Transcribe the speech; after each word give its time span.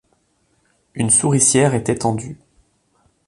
Une 0.95 1.11
souricière 1.11 1.75
était 1.75 1.93
tendue. 1.99 2.39